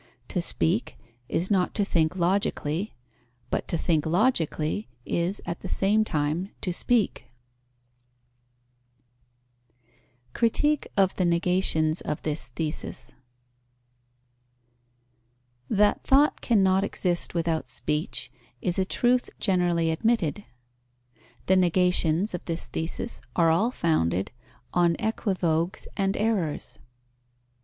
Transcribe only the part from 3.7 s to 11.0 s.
think logically is, at the same time, to speak. Critique